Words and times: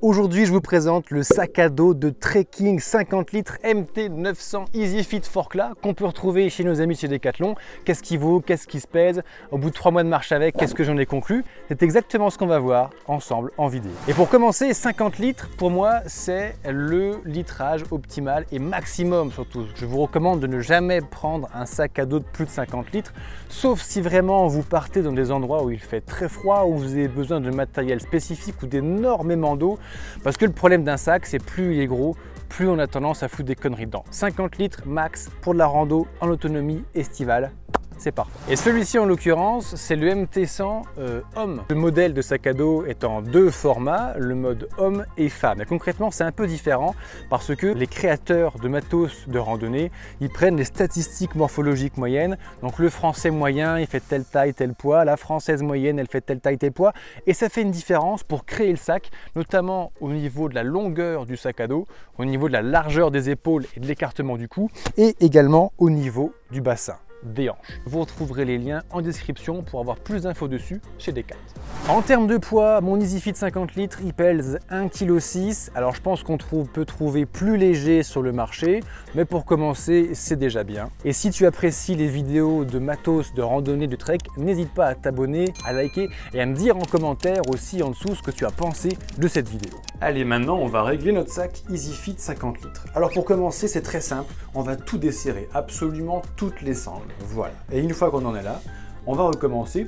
Aujourd'hui, 0.00 0.46
je 0.46 0.52
vous 0.52 0.60
présente 0.60 1.10
le 1.10 1.24
sac 1.24 1.58
à 1.58 1.68
dos 1.68 1.92
de 1.92 2.10
trekking 2.10 2.78
50 2.78 3.32
litres 3.32 3.58
MT900 3.64 4.66
EasyFit 4.72 5.22
Forkla 5.22 5.72
qu'on 5.82 5.92
peut 5.92 6.04
retrouver 6.04 6.50
chez 6.50 6.62
nos 6.62 6.80
amis 6.80 6.94
chez 6.94 7.08
Decathlon. 7.08 7.56
Qu'est-ce 7.84 8.04
qui 8.04 8.16
vaut? 8.16 8.40
Qu'est-ce 8.40 8.68
qui 8.68 8.78
se 8.78 8.86
pèse? 8.86 9.22
Au 9.50 9.58
bout 9.58 9.70
de 9.70 9.74
trois 9.74 9.90
mois 9.90 10.04
de 10.04 10.08
marche 10.08 10.30
avec, 10.30 10.54
qu'est-ce 10.56 10.76
que 10.76 10.84
j'en 10.84 10.96
ai 10.98 11.04
conclu? 11.04 11.44
C'est 11.66 11.82
exactement 11.82 12.30
ce 12.30 12.38
qu'on 12.38 12.46
va 12.46 12.60
voir 12.60 12.90
ensemble 13.08 13.50
en 13.58 13.66
vidéo. 13.66 13.90
Et 14.06 14.12
pour 14.14 14.28
commencer, 14.28 14.72
50 14.72 15.18
litres, 15.18 15.48
pour 15.58 15.72
moi, 15.72 15.94
c'est 16.06 16.54
le 16.64 17.20
litrage 17.24 17.82
optimal 17.90 18.46
et 18.52 18.60
maximum 18.60 19.32
surtout. 19.32 19.66
Je 19.74 19.84
vous 19.84 20.00
recommande 20.00 20.38
de 20.38 20.46
ne 20.46 20.60
jamais 20.60 21.00
prendre 21.00 21.48
un 21.52 21.66
sac 21.66 21.98
à 21.98 22.06
dos 22.06 22.20
de 22.20 22.24
plus 22.24 22.44
de 22.44 22.50
50 22.50 22.92
litres, 22.92 23.12
sauf 23.48 23.82
si 23.82 24.00
vraiment 24.00 24.46
vous 24.46 24.62
partez 24.62 25.02
dans 25.02 25.12
des 25.12 25.32
endroits 25.32 25.64
où 25.64 25.72
il 25.72 25.80
fait 25.80 26.02
très 26.02 26.28
froid, 26.28 26.66
où 26.68 26.76
vous 26.76 26.92
avez 26.92 27.08
besoin 27.08 27.40
de 27.40 27.50
matériel 27.50 28.00
spécifique 28.00 28.62
ou 28.62 28.68
d'énormément 28.68 29.56
d'eau 29.56 29.76
parce 30.22 30.36
que 30.36 30.44
le 30.44 30.52
problème 30.52 30.84
d'un 30.84 30.96
sac, 30.96 31.26
c'est 31.26 31.42
plus 31.42 31.74
il 31.74 31.80
est 31.80 31.86
gros, 31.86 32.16
plus 32.48 32.68
on 32.68 32.78
a 32.78 32.86
tendance 32.86 33.22
à 33.22 33.28
foutre 33.28 33.44
des 33.44 33.54
conneries 33.54 33.86
dedans. 33.86 34.04
50 34.10 34.58
litres 34.58 34.82
max 34.86 35.28
pour 35.40 35.54
de 35.54 35.58
la 35.58 35.66
rando 35.66 36.06
en 36.20 36.28
autonomie 36.28 36.84
estivale, 36.94 37.50
c'est 37.98 38.12
parfait. 38.12 38.38
Et 38.48 38.56
celui-ci 38.56 38.98
en 38.98 39.04
l'occurrence, 39.04 39.74
c'est 39.76 39.96
le 39.96 40.08
MT100 40.08 40.82
euh, 40.98 41.20
homme. 41.36 41.62
Le 41.68 41.74
modèle 41.74 42.14
de 42.14 42.22
sac 42.22 42.46
à 42.46 42.52
dos 42.52 42.84
est 42.84 43.04
en 43.04 43.22
deux 43.22 43.50
formats, 43.50 44.14
le 44.16 44.34
mode 44.34 44.68
homme 44.78 45.04
et 45.16 45.28
femme. 45.28 45.60
Et 45.60 45.64
concrètement, 45.64 46.10
c'est 46.10 46.24
un 46.24 46.32
peu 46.32 46.46
différent 46.46 46.94
parce 47.30 47.54
que 47.54 47.66
les 47.66 47.86
créateurs 47.86 48.58
de 48.58 48.68
matos 48.68 49.28
de 49.28 49.38
randonnée, 49.38 49.90
ils 50.20 50.30
prennent 50.30 50.56
les 50.56 50.64
statistiques 50.64 51.34
morphologiques 51.34 51.96
moyennes. 51.96 52.38
Donc 52.62 52.78
le 52.78 52.90
français 52.90 53.30
moyen, 53.30 53.78
il 53.78 53.86
fait 53.86 54.00
telle 54.00 54.24
taille, 54.24 54.54
tel 54.54 54.74
poids, 54.74 55.04
la 55.04 55.16
française 55.16 55.62
moyenne, 55.62 55.98
elle 55.98 56.08
fait 56.08 56.20
telle 56.20 56.40
taille, 56.40 56.58
tel 56.58 56.72
poids. 56.72 56.92
Et 57.26 57.34
ça 57.34 57.48
fait 57.48 57.62
une 57.62 57.70
différence 57.70 58.22
pour 58.22 58.44
créer 58.44 58.70
le 58.70 58.76
sac, 58.76 59.10
notamment 59.36 59.92
au 60.00 60.10
niveau 60.10 60.48
de 60.48 60.54
la 60.54 60.62
longueur 60.62 61.26
du 61.26 61.36
sac 61.36 61.60
à 61.60 61.66
dos, 61.66 61.86
au 62.18 62.24
niveau 62.24 62.48
de 62.48 62.52
la 62.52 62.62
largeur 62.62 63.10
des 63.10 63.30
épaules 63.30 63.66
et 63.76 63.80
de 63.80 63.86
l'écartement 63.86 64.36
du 64.36 64.48
cou, 64.48 64.70
et 64.96 65.16
également 65.20 65.72
au 65.78 65.90
niveau 65.90 66.32
du 66.50 66.60
bassin 66.60 66.96
des 67.22 67.50
hanches. 67.50 67.80
Vous 67.86 68.00
retrouverez 68.00 68.44
les 68.44 68.58
liens 68.58 68.82
en 68.90 69.00
description 69.00 69.62
pour 69.62 69.80
avoir 69.80 69.98
plus 69.98 70.22
d'infos 70.22 70.48
dessus 70.48 70.80
chez 70.98 71.12
Decathlon. 71.12 71.42
En 71.88 72.02
termes 72.02 72.26
de 72.26 72.36
poids, 72.36 72.80
mon 72.80 73.00
EasyFit 73.00 73.34
50 73.34 73.74
litres, 73.74 74.00
il 74.04 74.12
pèse 74.12 74.58
1,6 74.70 75.68
kg. 75.68 75.72
Alors 75.74 75.94
je 75.94 76.02
pense 76.02 76.22
qu'on 76.22 76.36
peut 76.36 76.84
trouver 76.84 77.26
plus 77.26 77.56
léger 77.56 78.02
sur 78.02 78.22
le 78.22 78.32
marché, 78.32 78.80
mais 79.14 79.24
pour 79.24 79.44
commencer, 79.44 80.10
c'est 80.12 80.36
déjà 80.36 80.64
bien. 80.64 80.90
Et 81.04 81.12
si 81.12 81.30
tu 81.30 81.46
apprécies 81.46 81.94
les 81.94 82.08
vidéos 82.08 82.64
de 82.64 82.78
matos, 82.78 83.32
de 83.34 83.42
randonnée, 83.42 83.86
de 83.86 83.96
trek, 83.96 84.18
n'hésite 84.36 84.72
pas 84.74 84.86
à 84.86 84.94
t'abonner, 84.94 85.52
à 85.64 85.72
liker 85.72 86.08
et 86.34 86.40
à 86.40 86.46
me 86.46 86.54
dire 86.54 86.76
en 86.76 86.84
commentaire 86.84 87.42
aussi 87.48 87.82
en 87.82 87.90
dessous 87.90 88.14
ce 88.14 88.22
que 88.22 88.30
tu 88.30 88.44
as 88.44 88.50
pensé 88.50 88.90
de 89.16 89.28
cette 89.28 89.48
vidéo. 89.48 89.78
Allez, 90.00 90.24
maintenant 90.24 90.58
on 90.58 90.66
va 90.66 90.82
régler 90.82 91.12
notre 91.12 91.32
sac 91.32 91.62
EasyFit 91.70 92.16
50 92.18 92.62
litres. 92.62 92.86
Alors 92.94 93.10
pour 93.10 93.24
commencer, 93.24 93.66
c'est 93.66 93.82
très 93.82 94.00
simple, 94.00 94.32
on 94.54 94.62
va 94.62 94.76
tout 94.76 94.98
desserrer, 94.98 95.48
absolument 95.54 96.22
toutes 96.36 96.62
les 96.62 96.74
sangles. 96.74 97.07
Voilà. 97.20 97.54
Et 97.72 97.80
une 97.80 97.94
fois 97.94 98.10
qu'on 98.10 98.24
en 98.24 98.34
est 98.34 98.42
là, 98.42 98.60
on 99.06 99.14
va 99.14 99.24
recommencer 99.24 99.86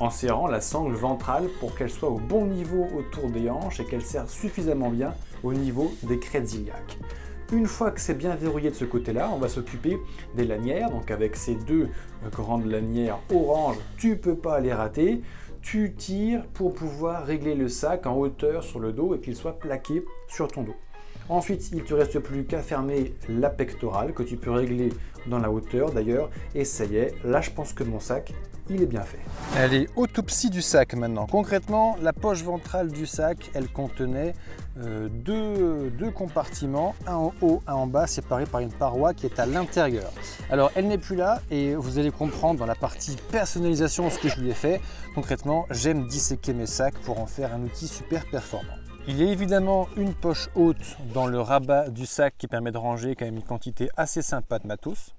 en 0.00 0.10
serrant 0.10 0.46
la 0.46 0.60
sangle 0.60 0.94
ventrale 0.94 1.48
pour 1.60 1.76
qu'elle 1.76 1.90
soit 1.90 2.08
au 2.08 2.18
bon 2.18 2.46
niveau 2.46 2.86
autour 2.96 3.30
des 3.30 3.48
hanches 3.48 3.80
et 3.80 3.84
qu'elle 3.84 4.02
serre 4.02 4.28
suffisamment 4.28 4.90
bien 4.90 5.14
au 5.42 5.52
niveau 5.52 5.92
des 6.02 6.18
crêtes 6.18 6.54
iliaques. 6.54 6.98
Une 7.52 7.66
fois 7.66 7.90
que 7.90 8.00
c'est 8.00 8.14
bien 8.14 8.34
verrouillé 8.34 8.70
de 8.70 8.74
ce 8.74 8.86
côté-là, 8.86 9.30
on 9.32 9.36
va 9.36 9.48
s'occuper 9.48 9.98
des 10.34 10.44
lanières. 10.44 10.90
Donc 10.90 11.10
avec 11.10 11.36
ces 11.36 11.54
deux 11.54 11.88
grandes 12.30 12.64
lanières 12.64 13.18
orange, 13.32 13.76
tu 13.98 14.16
peux 14.16 14.36
pas 14.36 14.58
les 14.60 14.72
rater. 14.72 15.20
Tu 15.60 15.92
tires 15.94 16.44
pour 16.54 16.74
pouvoir 16.74 17.24
régler 17.24 17.54
le 17.54 17.68
sac 17.68 18.06
en 18.06 18.16
hauteur 18.16 18.64
sur 18.64 18.80
le 18.80 18.92
dos 18.92 19.14
et 19.14 19.20
qu'il 19.20 19.36
soit 19.36 19.58
plaqué 19.58 20.02
sur 20.28 20.48
ton 20.48 20.62
dos. 20.62 20.74
Ensuite, 21.32 21.70
il 21.72 21.78
ne 21.78 21.82
te 21.82 21.94
reste 21.94 22.18
plus 22.18 22.44
qu'à 22.44 22.60
fermer 22.60 23.14
la 23.26 23.48
pectorale 23.48 24.12
que 24.12 24.22
tu 24.22 24.36
peux 24.36 24.50
régler 24.50 24.90
dans 25.26 25.38
la 25.38 25.50
hauteur 25.50 25.90
d'ailleurs. 25.90 26.28
Et 26.54 26.66
ça 26.66 26.84
y 26.84 26.96
est, 26.96 27.14
là 27.24 27.40
je 27.40 27.50
pense 27.50 27.72
que 27.72 27.84
mon 27.84 28.00
sac, 28.00 28.34
il 28.68 28.82
est 28.82 28.86
bien 28.86 29.00
fait. 29.00 29.18
Allez, 29.56 29.88
autopsie 29.96 30.50
du 30.50 30.60
sac 30.60 30.92
maintenant. 30.92 31.26
Concrètement, 31.26 31.96
la 32.02 32.12
poche 32.12 32.42
ventrale 32.42 32.92
du 32.92 33.06
sac, 33.06 33.50
elle 33.54 33.70
contenait 33.70 34.34
euh, 34.78 35.08
deux, 35.08 35.88
deux, 35.90 36.10
compartiments, 36.10 36.94
un 37.06 37.14
en 37.14 37.32
haut, 37.40 37.62
un 37.66 37.74
en 37.74 37.86
bas, 37.86 38.06
séparés 38.06 38.44
par 38.44 38.60
une 38.60 38.72
paroi 38.72 39.14
qui 39.14 39.24
est 39.24 39.40
à 39.40 39.46
l'intérieur. 39.46 40.12
Alors, 40.50 40.70
elle 40.74 40.86
n'est 40.86 40.98
plus 40.98 41.16
là 41.16 41.40
et 41.50 41.74
vous 41.74 41.98
allez 41.98 42.10
comprendre 42.10 42.58
dans 42.58 42.66
la 42.66 42.74
partie 42.74 43.16
personnalisation 43.30 44.10
ce 44.10 44.18
que 44.18 44.28
je 44.28 44.38
lui 44.38 44.50
ai 44.50 44.54
fait. 44.54 44.82
Concrètement, 45.14 45.64
j'aime 45.70 46.06
disséquer 46.06 46.52
mes 46.52 46.66
sacs 46.66 46.98
pour 46.98 47.20
en 47.20 47.26
faire 47.26 47.54
un 47.54 47.62
outil 47.62 47.88
super 47.88 48.26
performant. 48.30 48.81
Il 49.08 49.20
y 49.20 49.28
a 49.28 49.32
évidemment 49.32 49.88
une 49.96 50.14
poche 50.14 50.48
haute 50.54 50.96
dans 51.12 51.26
le 51.26 51.40
rabat 51.40 51.88
du 51.88 52.06
sac 52.06 52.34
qui 52.38 52.46
permet 52.46 52.70
de 52.70 52.78
ranger 52.78 53.16
quand 53.16 53.24
même 53.24 53.34
une 53.34 53.42
quantité 53.42 53.88
assez 53.96 54.22
sympa 54.22 54.60
de 54.60 54.68
matos. 54.68 55.12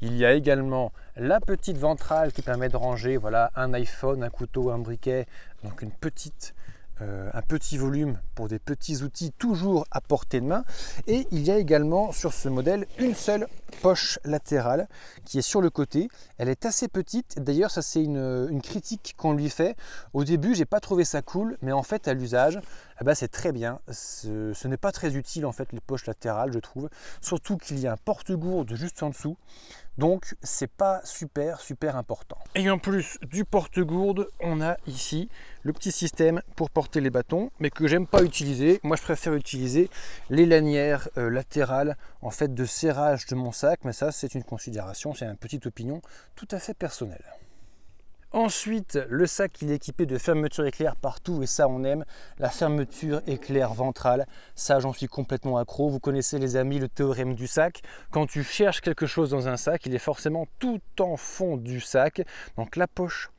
Il 0.00 0.16
y 0.16 0.24
a 0.24 0.32
également 0.32 0.90
la 1.16 1.40
petite 1.40 1.76
ventrale 1.76 2.32
qui 2.32 2.40
permet 2.40 2.70
de 2.70 2.76
ranger 2.78 3.18
voilà, 3.18 3.50
un 3.54 3.74
iPhone, 3.74 4.22
un 4.22 4.30
couteau, 4.30 4.70
un 4.70 4.78
briquet, 4.78 5.26
donc 5.62 5.82
une 5.82 5.90
petite 5.90 6.54
euh, 7.00 7.28
un 7.34 7.42
petit 7.42 7.76
volume 7.76 8.20
pour 8.36 8.46
des 8.46 8.60
petits 8.60 9.02
outils 9.02 9.32
toujours 9.32 9.84
à 9.90 10.00
portée 10.00 10.40
de 10.40 10.46
main. 10.46 10.64
Et 11.06 11.26
il 11.32 11.42
y 11.42 11.50
a 11.50 11.58
également 11.58 12.12
sur 12.12 12.32
ce 12.32 12.48
modèle 12.48 12.86
une 12.98 13.14
seule 13.14 13.48
poche 13.82 14.20
latérale 14.24 14.88
qui 15.24 15.38
est 15.38 15.42
sur 15.42 15.60
le 15.60 15.70
côté. 15.70 16.08
Elle 16.38 16.48
est 16.48 16.64
assez 16.64 16.86
petite. 16.86 17.40
D'ailleurs, 17.40 17.72
ça 17.72 17.82
c'est 17.82 18.02
une, 18.02 18.60
critique 18.62 19.14
qu'on 19.16 19.32
lui 19.32 19.50
fait. 19.50 19.76
Au 20.12 20.22
début, 20.24 20.54
j'ai 20.54 20.64
pas 20.64 20.80
trouvé 20.80 21.04
ça 21.04 21.20
cool, 21.20 21.58
mais 21.62 21.72
en 21.72 21.82
fait, 21.82 22.06
à 22.06 22.14
l'usage, 22.14 22.60
eh 23.00 23.04
ben, 23.04 23.14
c'est 23.14 23.28
très 23.28 23.50
bien. 23.50 23.80
Ce, 23.90 24.52
ce 24.54 24.68
n'est 24.68 24.76
pas 24.76 24.92
très 24.92 25.16
utile 25.16 25.46
en 25.46 25.52
fait 25.52 25.72
les 25.72 25.80
poches 25.80 26.06
latérales, 26.06 26.52
je 26.52 26.60
trouve. 26.60 26.88
Surtout 27.20 27.56
qu'il 27.56 27.80
y 27.80 27.88
a 27.88 27.92
un 27.92 27.96
porte-gourde 27.96 28.72
juste 28.74 29.02
en 29.02 29.10
dessous. 29.10 29.36
Donc 29.98 30.34
c'est 30.42 30.70
pas 30.70 31.00
super 31.04 31.60
super 31.60 31.96
important. 31.96 32.38
Et 32.54 32.68
en 32.68 32.78
plus 32.78 33.18
du 33.22 33.44
porte-gourde, 33.44 34.28
on 34.40 34.60
a 34.60 34.76
ici 34.86 35.28
le 35.62 35.72
petit 35.72 35.92
système 35.92 36.42
pour 36.56 36.70
porter 36.70 37.00
les 37.00 37.10
bâtons, 37.10 37.50
mais 37.60 37.70
que 37.70 37.86
j'aime 37.86 38.06
pas 38.06 38.22
utiliser. 38.22 38.80
Moi 38.82 38.96
je 38.96 39.02
préfère 39.02 39.34
utiliser 39.34 39.90
les 40.30 40.46
lanières 40.46 41.08
euh, 41.16 41.30
latérales 41.30 41.96
en 42.22 42.30
fait 42.30 42.52
de 42.54 42.64
serrage 42.64 43.26
de 43.26 43.34
mon 43.36 43.52
sac, 43.52 43.80
mais 43.84 43.92
ça 43.92 44.10
c'est 44.10 44.34
une 44.34 44.44
considération, 44.44 45.14
c'est 45.14 45.26
une 45.26 45.36
petite 45.36 45.66
opinion 45.66 46.02
tout 46.34 46.48
à 46.50 46.58
fait 46.58 46.74
personnelle. 46.74 47.24
Ensuite, 48.34 48.98
le 49.10 49.28
sac 49.28 49.62
il 49.62 49.70
est 49.70 49.76
équipé 49.76 50.06
de 50.06 50.18
fermeture 50.18 50.66
éclair 50.66 50.96
partout 50.96 51.44
et 51.44 51.46
ça 51.46 51.68
on 51.68 51.84
aime. 51.84 52.04
La 52.40 52.50
fermeture 52.50 53.22
éclair 53.28 53.72
ventrale, 53.72 54.26
ça 54.56 54.80
j'en 54.80 54.92
suis 54.92 55.06
complètement 55.06 55.56
accro. 55.56 55.88
Vous 55.88 56.00
connaissez 56.00 56.40
les 56.40 56.56
amis 56.56 56.80
le 56.80 56.88
théorème 56.88 57.36
du 57.36 57.46
sac. 57.46 57.82
Quand 58.10 58.26
tu 58.26 58.42
cherches 58.42 58.80
quelque 58.80 59.06
chose 59.06 59.30
dans 59.30 59.46
un 59.46 59.56
sac, 59.56 59.86
il 59.86 59.94
est 59.94 60.00
forcément 60.00 60.48
tout 60.58 60.80
en 60.98 61.16
fond 61.16 61.56
du 61.56 61.80
sac. 61.80 62.22
Donc 62.56 62.74
la 62.74 62.88
poche 62.88 63.30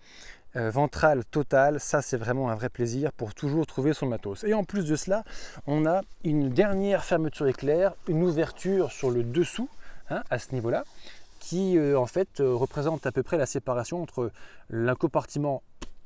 euh, 0.56 0.69
ventrale 0.69 1.25
totale, 1.25 1.81
ça 1.81 2.01
c'est 2.01 2.16
vraiment 2.16 2.50
un 2.50 2.56
vrai 2.56 2.69
plaisir 2.69 3.12
pour 3.12 3.33
toujours 3.33 3.66
trouver 3.66 3.91
son 3.91 4.06
matos. 4.06 4.45
Et 4.45 4.53
en 4.53 4.63
plus 4.63 4.85
de 4.85 4.95
cela, 4.95 5.25
on 5.67 5.85
a 5.85 6.03
une 6.23 6.47
dernière 6.47 7.03
fermeture 7.03 7.47
éclair, 7.47 7.95
une 8.07 8.23
ouverture 8.23 8.94
sur 8.94 9.12
le 9.12 9.23
dessous 9.23 9.67
hein, 10.09 10.23
à 10.29 10.39
ce 10.39 10.53
niveau-là 10.53 10.85
qui 11.45 11.78
euh, 11.78 11.97
en 12.00 12.07
fait 12.07 12.39
euh, 12.39 12.56
représente 12.56 13.06
à 13.06 13.11
peu 13.11 13.22
près 13.22 13.38
la 13.38 13.45
séparation 13.45 14.01
entre 14.01 14.31
le 14.67 14.95
compartiment 14.95 15.61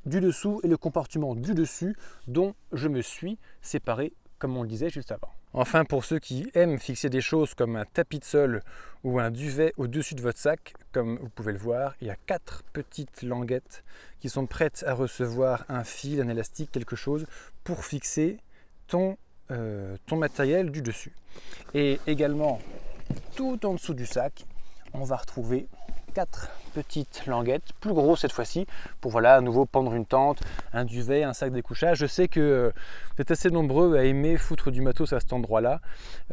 du 0.06 0.20
dessous 0.20 0.60
et 0.64 0.68
le 0.68 0.76
compartiment 0.76 1.34
du 1.34 1.54
dessus 1.54 1.96
dont 2.28 2.56
je 2.74 2.90
me 2.90 3.02
suis 3.02 3.38
séparé 3.62 4.12
comme 4.38 4.58
on 4.58 4.64
le 4.64 4.68
disait 4.68 4.90
juste 4.90 5.14
avant. 5.14 5.30
Enfin, 5.54 5.86
pour 5.86 6.04
ceux 6.04 6.20
qui 6.20 6.52
aiment 6.54 6.78
fixer 6.78 7.10
des 7.10 7.22
choses 7.22 7.54
comme 7.54 7.78
un 7.78 7.86
tapis 7.86 8.20
de 8.20 8.26
sol 8.26 8.62
ou 9.04 9.20
un 9.20 9.32
duvet 9.32 9.74
au-dessus 9.78 10.14
de 10.14 10.22
votre 10.22 10.40
sac, 10.40 10.74
comme 10.92 11.18
vous 11.18 11.30
pouvez 11.30 11.54
le 11.54 11.58
voir, 11.58 11.96
il 12.02 12.08
y 12.08 12.12
a 12.12 12.18
quatre 12.26 12.64
petites 12.74 13.24
languettes 13.24 13.84
qui 14.20 14.30
sont 14.30 14.46
prêtes 14.46 14.84
à 14.86 14.94
recevoir 14.94 15.64
un 15.70 15.86
fil, 15.86 16.22
un 16.22 16.28
élastique, 16.28 16.72
quelque 16.72 16.96
chose 16.98 17.26
pour 17.64 17.86
fixer 17.86 18.38
ton, 18.88 19.18
euh, 19.52 19.96
ton 20.06 20.18
matériel 20.18 20.70
du 20.70 20.82
dessus. 20.82 21.14
Et 21.74 22.00
également, 22.08 22.60
tout 23.36 23.66
en 23.66 23.74
dessous 23.74 23.94
du 23.94 24.06
sac, 24.06 24.46
on 24.94 25.04
va 25.04 25.18
retrouver 25.18 25.68
4 26.14 26.50
petite 26.70 27.26
languette, 27.26 27.64
plus 27.80 27.94
gros 27.94 28.16
cette 28.16 28.32
fois-ci, 28.32 28.66
pour 29.02 29.12
voilà 29.12 29.36
à 29.36 29.42
nouveau 29.42 29.66
pendre 29.66 29.94
une 29.94 30.06
tente, 30.06 30.42
un 30.74 30.86
duvet, 30.86 31.24
un 31.24 31.34
sac 31.34 31.52
découchage. 31.52 32.00
Je 32.00 32.06
sais 32.06 32.28
que 32.28 32.40
euh, 32.40 32.72
vous 33.16 33.22
êtes 33.22 33.32
assez 33.32 33.50
nombreux 33.50 33.98
à 33.98 34.04
aimer 34.04 34.38
foutre 34.38 34.72
du 34.72 34.82
matos 34.82 35.14
à 35.14 35.20
cet 35.20 35.34
endroit-là. 35.34 35.82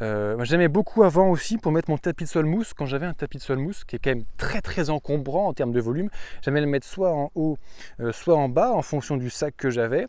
Euh, 0.02 0.36
j'aimais 0.44 0.68
beaucoup 0.68 1.02
avant 1.02 1.28
aussi 1.30 1.58
pour 1.58 1.72
mettre 1.72 1.90
mon 1.90 1.98
tapis 1.98 2.24
de 2.24 2.28
sol 2.28 2.46
mousse, 2.46 2.74
quand 2.74 2.86
j'avais 2.86 3.06
un 3.06 3.14
tapis 3.14 3.38
de 3.38 3.42
sol 3.42 3.58
mousse 3.58 3.84
qui 3.84 3.96
est 3.96 3.98
quand 3.98 4.10
même 4.10 4.24
très 4.36 4.60
très 4.60 4.90
encombrant 4.90 5.48
en 5.48 5.52
termes 5.52 5.72
de 5.72 5.80
volume, 5.80 6.10
j'aimais 6.42 6.60
le 6.60 6.66
mettre 6.66 6.86
soit 6.86 7.12
en 7.12 7.30
haut, 7.34 7.58
euh, 8.00 8.12
soit 8.12 8.36
en 8.36 8.48
bas 8.48 8.72
en 8.72 8.82
fonction 8.82 9.16
du 9.16 9.30
sac 9.30 9.54
que 9.56 9.70
j'avais. 9.70 10.06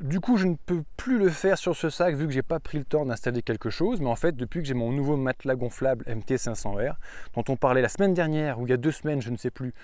Du 0.00 0.20
coup, 0.20 0.36
je 0.36 0.46
ne 0.46 0.54
peux 0.54 0.82
plus 0.96 1.18
le 1.18 1.28
faire 1.28 1.58
sur 1.58 1.76
ce 1.76 1.90
sac 1.90 2.14
vu 2.14 2.26
que 2.26 2.32
j'ai 2.32 2.42
pas 2.42 2.60
pris 2.60 2.78
le 2.78 2.84
temps 2.84 3.04
d'installer 3.04 3.42
quelque 3.42 3.70
chose, 3.70 4.00
mais 4.00 4.08
en 4.08 4.16
fait, 4.16 4.36
depuis 4.36 4.60
que 4.60 4.66
j'ai 4.66 4.74
mon 4.74 4.92
nouveau 4.92 5.16
matelas 5.16 5.54
gonflable 5.54 6.04
MT500R 6.04 6.94
dont 7.34 7.44
on 7.48 7.56
parlait 7.56 7.82
la 7.82 7.88
semaine 7.88 8.14
dernière 8.14 8.60
ou 8.60 8.66
il 8.66 8.70
y 8.70 8.72
a 8.72 8.76
deux 8.76 8.92
semaines 8.92 9.15
je 9.20 9.30
ne 9.30 9.36
sais 9.36 9.50
plus, 9.50 9.74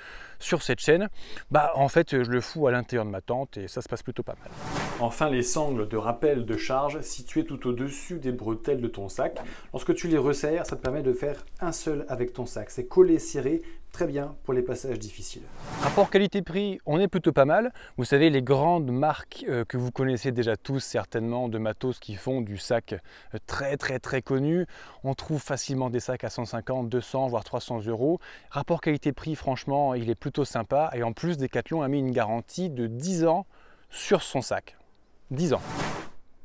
sur 0.43 0.63
cette 0.63 0.81
chaîne, 0.81 1.09
bah 1.51 1.73
en 1.75 1.89
fait 1.89 2.23
je 2.23 2.31
le 2.31 2.41
fous 2.41 2.67
à 2.67 2.71
l'intérieur 2.71 3.05
de 3.05 3.11
ma 3.11 3.21
tente 3.21 3.57
et 3.57 3.69
ça 3.69 3.83
se 3.83 3.89
passe 3.89 4.03
plutôt 4.03 4.23
pas 4.23 4.35
mal. 4.41 4.51
Enfin 5.01 5.31
les 5.31 5.43
sangles 5.43 5.89
de 5.89 5.97
rappel 5.97 6.45
de 6.45 6.57
charge 6.57 7.01
situées 7.01 7.45
tout 7.45 7.67
au-dessus 7.67 8.19
des 8.19 8.33
bretelles 8.33 8.81
de 8.81 8.89
ton 8.89 9.09
sac. 9.09 9.39
Lorsque 9.73 9.95
tu 9.95 10.09
les 10.09 10.19
resserres, 10.19 10.67
ça 10.67 10.77
te 10.77 10.83
permet 10.83 11.03
de 11.03 11.13
faire 11.13 11.45
un 11.61 11.73
seul 11.73 12.05
avec 12.09 12.33
ton 12.33 12.47
sac. 12.47 12.71
C'est 12.71 12.87
collé, 12.87 13.19
serré, 13.19 13.63
très 13.93 14.07
bien 14.07 14.35
pour 14.45 14.55
les 14.55 14.63
passages 14.63 14.99
difficiles. 14.99 15.43
Rapport 15.83 16.11
qualité-prix, 16.11 16.81
on 16.87 16.99
est 16.99 17.09
plutôt 17.09 17.33
pas 17.33 17.45
mal. 17.45 17.73
Vous 17.99 18.05
savez, 18.05 18.31
les 18.31 18.43
grandes 18.43 18.91
marques 18.91 19.45
euh, 19.49 19.65
que 19.65 19.77
vous 19.77 19.91
connaissez 19.91 20.33
déjà 20.33 20.57
tous 20.57 20.81
certainement 20.81 21.49
de 21.49 21.59
matos 21.59 21.99
qui 21.99 22.15
font 22.15 22.41
du 22.41 22.57
sac 22.57 22.95
euh, 22.95 23.39
très 23.47 23.77
très 23.77 23.99
très 23.99 24.23
connu, 24.23 24.67
on 25.05 25.15
trouve 25.15 25.43
facilement 25.43 25.91
des 25.91 26.01
sacs 26.01 26.25
à 26.25 26.31
150, 26.31 26.89
200 26.89 27.29
voire 27.29 27.45
300 27.45 27.83
euros. 27.87 28.19
Rapport 28.51 28.81
qualité-prix, 28.81 29.35
franchement, 29.37 29.95
il 29.95 30.09
est 30.09 30.15
plutôt 30.15 30.32
sympa 30.45 30.91
et 30.95 31.03
en 31.03 31.13
plus, 31.13 31.37
Decathlon 31.37 31.83
a 31.83 31.89
mis 31.89 31.99
une 31.99 32.11
garantie 32.11 32.71
de 32.71 32.87
10 32.87 33.27
ans 33.27 33.47
sur 33.91 34.23
son 34.23 34.43
sac. 34.43 34.77
10 35.31 35.55
ans. 35.55 35.63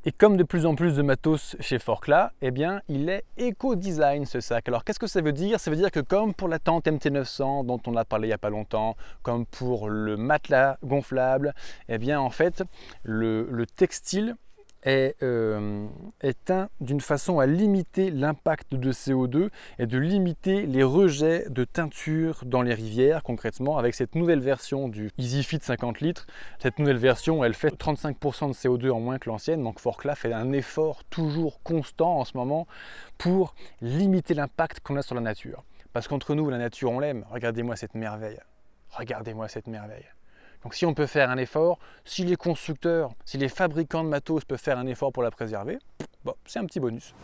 Et 0.04 0.12
comme 0.12 0.36
de 0.36 0.44
plus 0.44 0.64
en 0.64 0.74
plus 0.74 0.96
de 0.96 1.02
matos 1.02 1.56
chez 1.60 1.78
Forclaz, 1.78 2.30
eh 2.40 2.50
bien, 2.50 2.80
il 2.88 3.08
est 3.08 3.24
éco-design 3.36 4.24
ce 4.26 4.40
sac. 4.40 4.68
Alors 4.68 4.84
qu'est-ce 4.84 4.98
que 4.98 5.06
ça 5.06 5.20
veut 5.20 5.32
dire? 5.32 5.58
Ça 5.58 5.70
veut 5.70 5.76
dire 5.76 5.90
que 5.90 6.00
comme 6.00 6.34
pour 6.34 6.48
la 6.48 6.58
tente 6.58 6.86
MT900 6.86 7.66
dont 7.66 7.80
on 7.86 7.96
a 7.96 8.04
parlé 8.04 8.28
il 8.28 8.30
n'y 8.30 8.34
a 8.34 8.38
pas 8.38 8.50
longtemps, 8.50 8.96
comme 9.22 9.44
pour 9.44 9.90
le 9.90 10.16
matelas 10.16 10.78
gonflable, 10.84 11.54
eh 11.88 11.98
bien 11.98 12.20
en 12.20 12.30
fait, 12.30 12.62
le 13.02 13.64
textile 13.66 14.36
est 14.82 15.16
euh, 15.22 15.86
d'une 16.80 17.00
façon 17.00 17.38
à 17.40 17.46
limiter 17.46 18.10
l'impact 18.10 18.74
de 18.74 18.92
CO2 18.92 19.50
et 19.78 19.86
de 19.86 19.98
limiter 19.98 20.66
les 20.66 20.82
rejets 20.82 21.48
de 21.48 21.64
teinture 21.64 22.42
dans 22.44 22.62
les 22.62 22.74
rivières 22.74 23.22
concrètement 23.22 23.78
avec 23.78 23.94
cette 23.94 24.14
nouvelle 24.14 24.40
version 24.40 24.88
du 24.88 25.10
EasyFit 25.18 25.60
50 25.60 26.00
litres. 26.00 26.26
Cette 26.58 26.78
nouvelle 26.78 26.98
version 26.98 27.44
elle 27.44 27.54
fait 27.54 27.74
35% 27.74 28.48
de 28.48 28.52
CO2 28.52 28.90
en 28.90 29.00
moins 29.00 29.18
que 29.18 29.28
l'ancienne 29.28 29.62
donc 29.62 29.80
Forclaz 29.80 30.16
fait 30.16 30.32
un 30.32 30.52
effort 30.52 31.04
toujours 31.04 31.62
constant 31.62 32.18
en 32.18 32.24
ce 32.24 32.36
moment 32.36 32.66
pour 33.18 33.54
limiter 33.80 34.34
l'impact 34.34 34.80
qu'on 34.80 34.96
a 34.96 35.02
sur 35.02 35.14
la 35.14 35.20
nature. 35.20 35.64
Parce 35.92 36.08
qu'entre 36.08 36.34
nous 36.34 36.48
la 36.50 36.58
nature 36.58 36.90
on 36.90 37.00
l'aime, 37.00 37.24
regardez-moi 37.30 37.76
cette 37.76 37.94
merveille. 37.94 38.40
Regardez-moi 38.90 39.48
cette 39.48 39.66
merveille. 39.66 40.06
Donc 40.62 40.74
si 40.74 40.86
on 40.86 40.94
peut 40.94 41.06
faire 41.06 41.30
un 41.30 41.38
effort, 41.38 41.78
si 42.04 42.24
les 42.24 42.36
constructeurs, 42.36 43.10
si 43.24 43.38
les 43.38 43.48
fabricants 43.48 44.04
de 44.04 44.08
matos 44.08 44.44
peuvent 44.44 44.58
faire 44.58 44.78
un 44.78 44.86
effort 44.86 45.12
pour 45.12 45.22
la 45.22 45.30
préserver, 45.30 45.78
c'est 46.44 46.58
un 46.58 46.66
petit 46.66 46.80
bonus. 46.80 47.14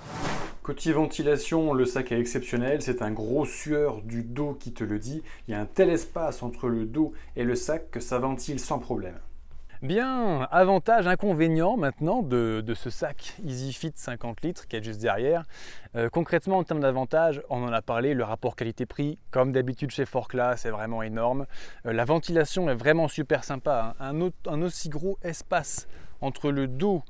Côté 0.63 0.93
ventilation, 0.93 1.75
le 1.75 1.85
sac 1.85 2.13
est 2.13 2.19
exceptionnel, 2.19 2.81
c'est 2.81 3.03
un 3.03 3.11
gros 3.11 3.45
sueur 3.45 4.01
du 4.01 4.23
dos 4.23 4.55
qui 4.55 4.73
te 4.73 4.83
le 4.83 4.99
dit. 4.99 5.23
Il 5.47 5.51
y 5.51 5.55
a 5.55 5.61
un 5.61 5.67
tel 5.67 5.91
espace 5.91 6.43
entre 6.43 6.69
le 6.69 6.87
dos 6.87 7.13
et 7.37 7.45
le 7.45 7.55
sac 7.55 7.91
que 7.91 8.01
ça 8.01 8.19
ventile 8.19 8.59
sans 8.59 8.79
problème. 8.79 9.19
Bien, 9.85 10.49
avantage, 10.51 11.07
inconvénient 11.07 11.77
maintenant 11.77 12.23
de, 12.23 12.65
ce 12.75 12.89
sac 12.89 13.37
EasyFit 13.45 13.93
50 13.95 14.41
litres 14.41 14.67
qui 14.67 14.77
est 14.77 14.83
juste 14.83 15.03
derrière. 15.03 15.43
Euh, 15.95 16.09
concrètement, 16.09 16.57
en 16.57 16.65
termes 16.65 16.81
d'avantage, 16.81 17.43
on 17.51 17.63
en 17.63 17.71
a 17.71 17.83
parlé, 17.83 18.15
le 18.15 18.25
rapport 18.25 18.57
qualité-prix, 18.57 19.19
comme 19.31 19.53
d'habitude 19.53 19.91
chez 19.91 20.07
Forclaz, 20.07 20.57
c'est 20.57 20.71
vraiment 20.71 21.03
énorme. 21.03 21.45
Euh, 21.85 21.93
la 21.93 22.07
ventilation 22.07 22.71
est 22.71 22.75
vraiment 22.75 23.09
super 23.09 23.45
sympa. 23.45 23.95
Hein. 24.01 24.31
Un, 24.47 24.63
aussi 24.63 24.89
gros 24.89 25.19
espace 25.23 25.87
entre 26.23 26.51
le 26.51 26.67
dos 26.67 27.03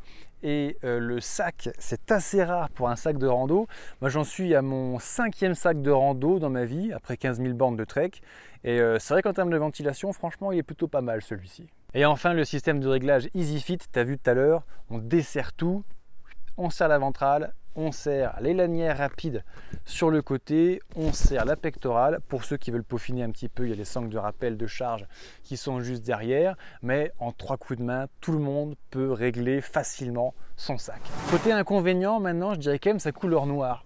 et 0.42 0.76
euh, 0.82 0.98
le 0.98 1.20
sac, 1.20 1.68
c'est 1.78 2.10
assez 2.10 2.42
rare 2.42 2.70
pour 2.70 2.88
un 2.88 2.96
sac 2.96 3.18
de 3.18 3.28
rando. 3.28 3.68
Moi, 4.00 4.10
j'en 4.10 4.24
suis 4.24 4.52
à 4.52 4.62
mon 4.62 4.98
cinquième 4.98 5.54
sac 5.54 5.80
de 5.80 5.92
rando 5.92 6.40
dans 6.40 6.50
ma 6.50 6.64
vie, 6.64 6.92
après 6.92 7.18
15 7.18 7.40
000 7.40 7.54
bandes 7.54 7.78
de 7.78 7.84
trek. 7.84 8.10
Et 8.64 8.80
c'est 8.98 9.14
vrai 9.14 9.22
qu'en 9.22 9.32
termes 9.32 9.50
de 9.50 9.58
ventilation, 9.58 10.12
franchement, 10.12 10.50
il 10.50 10.58
est 10.58 10.64
plutôt 10.64 10.88
pas 10.88 11.02
mal 11.02 11.22
celui-ci. 11.22 11.68
Et 11.94 12.04
enfin, 12.04 12.32
le 12.32 12.44
système 12.44 12.80
de 12.80 12.88
réglage 12.88 13.28
EasyFit, 13.34 13.78
tu 13.78 13.98
as 13.98 14.02
vu 14.02 14.18
tout 14.18 14.28
à 14.28 14.34
l'heure, 14.34 14.64
on 14.90 14.98
dessert 14.98 15.52
tout, 15.52 15.84
on 16.56 16.68
serre 16.68 16.88
la 16.88 16.98
ventrale, 16.98 17.54
on 17.76 17.92
serre 17.92 18.36
les 18.40 18.52
lanières 18.52 18.98
rapides 18.98 19.44
sur 19.84 20.10
le 20.10 20.20
côté, 20.20 20.80
on 20.96 21.12
serre 21.12 21.44
la 21.44 21.54
pectorale. 21.54 22.18
Pour 22.26 22.44
ceux 22.44 22.56
qui 22.56 22.72
veulent 22.72 22.84
peaufiner 22.84 23.22
un 23.22 23.30
petit 23.30 23.48
peu, 23.48 23.64
il 23.64 23.70
y 23.70 23.72
a 23.72 23.76
les 23.76 23.84
sangles 23.84 24.08
de 24.08 24.18
rappel 24.18 24.56
de 24.56 24.66
charge 24.66 25.06
qui 25.44 25.56
sont 25.56 25.80
juste 25.80 26.02
derrière, 26.02 26.56
mais 26.82 27.12
en 27.20 27.30
trois 27.30 27.56
coups 27.56 27.78
de 27.78 27.84
main, 27.84 28.06
tout 28.20 28.32
le 28.32 28.38
monde 28.38 28.74
peut 28.90 29.12
régler 29.12 29.60
facilement 29.60 30.34
son 30.56 30.78
sac. 30.78 31.00
Côté 31.30 31.52
inconvénient, 31.52 32.18
maintenant, 32.18 32.54
je 32.54 32.58
dirais 32.58 32.80
quand 32.80 32.90
même 32.90 32.98
sa 32.98 33.12
couleur 33.12 33.46
noire. 33.46 33.84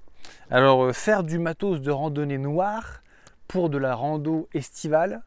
Alors, 0.50 0.84
euh, 0.84 0.92
faire 0.92 1.24
du 1.24 1.38
matos 1.38 1.82
de 1.82 1.90
randonnée 1.90 2.38
noir 2.38 3.02
pour 3.48 3.68
de 3.70 3.78
la 3.78 3.94
rando 3.94 4.48
estivale, 4.54 5.22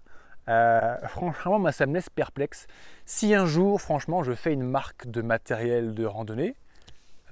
euh, 0.50 0.98
franchement, 1.08 1.72
ça 1.72 1.86
me 1.86 1.94
laisse 1.94 2.10
perplexe. 2.10 2.68
Si 3.06 3.34
un 3.34 3.46
jour, 3.46 3.80
franchement, 3.82 4.24
je 4.24 4.34
fais 4.34 4.54
une 4.54 4.64
marque 4.64 5.08
de 5.08 5.22
matériel 5.22 5.94
de 5.94 6.06
randonnée, 6.06 6.56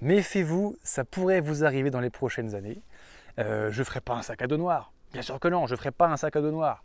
méfiez-vous, 0.02 0.78
ça 0.84 1.04
pourrait 1.04 1.42
vous 1.42 1.64
arriver 1.64 1.90
dans 1.90 2.00
les 2.00 2.10
prochaines 2.10 2.56
années. 2.56 2.82
Euh, 3.40 3.72
je 3.72 3.80
ne 3.80 3.84
ferai 3.84 4.02
pas 4.02 4.16
un 4.16 4.22
sac 4.22 4.42
à 4.42 4.48
dos 4.48 4.58
noir. 4.58 4.92
Bien 5.14 5.22
sûr 5.22 5.40
que 5.40 5.48
non, 5.48 5.66
je 5.66 5.74
ne 5.74 5.78
ferai 5.78 5.92
pas 5.92 6.08
un 6.08 6.18
sac 6.18 6.36
à 6.36 6.42
dos 6.42 6.52
noir. 6.52 6.84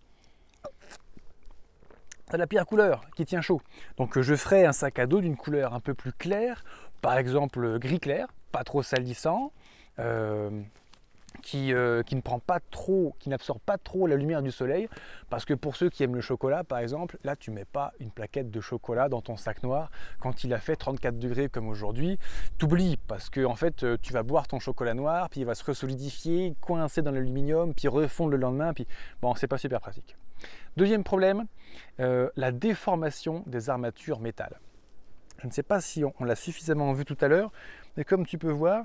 C'est 2.30 2.38
la 2.38 2.46
pire 2.46 2.64
couleur 2.64 3.04
qui 3.16 3.26
tient 3.26 3.42
chaud. 3.42 3.60
Donc 3.98 4.18
je 4.18 4.34
ferai 4.34 4.64
un 4.64 4.72
sac 4.72 4.98
à 4.98 5.06
dos 5.06 5.20
d'une 5.20 5.36
couleur 5.36 5.74
un 5.74 5.80
peu 5.80 5.94
plus 5.94 6.12
claire, 6.12 6.64
par 7.02 7.18
exemple 7.18 7.78
gris 7.78 8.00
clair, 8.00 8.28
pas 8.50 8.64
trop 8.64 8.82
salissant. 8.82 9.52
Euh, 9.98 10.50
euh, 11.55 12.02
qui, 12.02 12.17
ne 12.17 12.20
prend 12.20 12.38
pas 12.38 12.61
trop, 12.70 13.14
qui 13.19 13.29
n'absorbe 13.29 13.61
pas 13.61 13.79
trop 13.79 14.06
la 14.06 14.17
lumière 14.17 14.43
du 14.43 14.50
soleil. 14.50 14.88
Parce 15.31 15.44
que 15.44 15.55
pour 15.55 15.76
ceux 15.76 15.91
qui 15.91 16.02
aiment 16.02 16.14
le 16.14 16.20
chocolat, 16.20 16.64
par 16.64 16.79
exemple, 16.79 17.19
là 17.25 17.37
tu 17.37 17.50
mets 17.50 17.64
pas 17.64 17.93
une 18.00 18.11
plaquette 18.11 18.50
de 18.50 18.61
chocolat 18.61 19.08
dans 19.08 19.20
ton 19.20 19.37
sac 19.37 19.62
noir 19.62 19.91
quand 20.20 20.44
il 20.44 20.52
a 20.55 20.58
fait 20.58 20.76
34 20.76 21.19
degrés 21.19 21.49
comme 21.49 21.69
aujourd'hui. 21.69 22.19
T'oublies 22.58 22.96
parce 23.08 23.31
que 23.31 23.44
en 23.44 23.56
fait 23.56 23.82
euh, 23.82 23.96
tu 24.00 24.12
vas 24.12 24.23
boire 24.23 24.49
ton 24.49 24.58
chocolat 24.58 24.94
noir, 24.94 25.29
puis 25.31 25.41
il 25.41 25.46
va 25.46 25.55
se 25.55 25.64
resolidifier, 25.64 26.55
coincer 26.61 27.02
dans 27.02 27.11
l'aluminium, 27.11 27.75
puis 27.75 27.88
refondre 27.88 28.31
le 28.31 28.38
lendemain, 28.38 28.73
puis 28.73 28.87
bon 29.20 29.35
c'est 29.35 29.49
pas 29.49 29.58
super 29.58 29.81
pratique. 29.81 30.17
Deuxième 30.76 31.05
problème, 31.05 31.44
euh, 32.00 32.29
la 32.37 32.52
déformation 32.52 33.44
des 33.46 33.70
armatures 33.70 34.20
métal. 34.20 34.61
Je 35.38 35.46
ne 35.46 35.52
sais 35.52 35.62
pas 35.62 35.81
si 35.81 36.05
on 36.05 36.25
l'a 36.25 36.37
suffisamment 36.37 36.93
vu 36.93 37.05
tout 37.05 37.19
à 37.20 37.29
l'heure, 37.29 37.52
mais 37.96 38.05
comme 38.05 38.26
tu 38.26 38.38
peux 38.38 38.50
voir, 38.50 38.85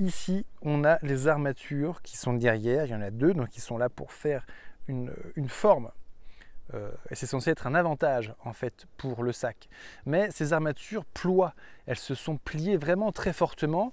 Ici, 0.00 0.46
on 0.62 0.84
a 0.84 0.98
les 1.02 1.26
armatures 1.26 2.02
qui 2.02 2.16
sont 2.16 2.32
derrière, 2.32 2.86
il 2.86 2.90
y 2.90 2.94
en 2.94 3.02
a 3.02 3.10
deux, 3.10 3.34
donc 3.34 3.56
ils 3.56 3.60
sont 3.60 3.78
là 3.78 3.88
pour 3.88 4.12
faire 4.12 4.46
une, 4.86 5.10
forme. 5.48 5.90
Euh, 6.74 6.90
et 7.10 7.16
c'est 7.16 7.26
censé 7.26 7.50
être 7.50 7.66
un 7.66 7.74
avantage 7.74 8.32
en 8.44 8.52
fait 8.52 8.86
pour 8.96 9.24
le 9.24 9.32
sac. 9.32 9.68
Mais 10.06 10.30
ces 10.30 10.52
armatures 10.52 11.04
ploient, 11.04 11.54
elles 11.86 11.98
se 11.98 12.14
sont 12.14 12.36
pliées 12.36 12.76
vraiment 12.76 13.10
très 13.10 13.32
fortement, 13.32 13.92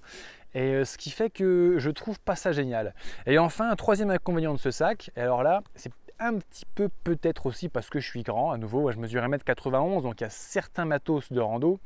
et 0.53 0.75
euh, 0.75 0.85
ce 0.85 0.97
qui 0.99 1.09
fait 1.09 1.31
que 1.31 1.77
je 1.79 1.89
trouve 1.89 2.19
pas 2.19 2.35
ça 2.35 2.51
génial. 2.51 2.93
Et 3.25 3.39
enfin, 3.39 3.71
un 3.71 3.75
troisième 3.75 4.11
inconvénient 4.11 4.53
de 4.53 4.59
ce 4.59 4.69
sac, 4.69 5.09
et 5.15 5.21
alors 5.21 5.41
là, 5.41 5.63
c'est 5.73 5.91
un 6.19 6.37
petit 6.37 6.65
peu 6.75 6.87
peut-être 7.03 7.47
aussi 7.47 7.67
parce 7.67 7.89
que 7.89 7.99
je 7.99 8.07
suis 8.07 8.21
grand, 8.21 8.51
à 8.51 8.57
nouveau, 8.57 8.91
je 8.91 8.97
mesure 8.99 9.23
1m91, 9.23 10.03
donc 10.03 10.21
il 10.21 10.23
y 10.23 10.27
a 10.27 10.29
certains 10.29 10.85
matos 10.85 11.31
de 11.31 11.39
rando 11.39 11.79